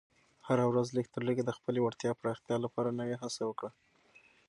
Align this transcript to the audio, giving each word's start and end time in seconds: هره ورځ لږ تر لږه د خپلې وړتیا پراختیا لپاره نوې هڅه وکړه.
هره 0.47 0.63
ورځ 0.67 0.87
لږ 0.97 1.05
تر 1.13 1.21
لږه 1.27 1.43
د 1.45 1.51
خپلې 1.57 1.79
وړتیا 1.81 2.11
پراختیا 2.21 2.57
لپاره 2.65 2.97
نوې 2.99 3.15
هڅه 3.21 3.41
وکړه. 3.49 3.71